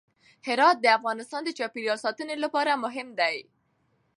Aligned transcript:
هرات 0.47 0.77
د 0.81 0.85
افغانستان 0.97 1.41
د 1.45 1.49
چاپیریال 1.57 1.99
ساتنې 2.05 2.35
لپاره 2.43 2.81
مهم 2.83 3.07
دي. 3.19 3.37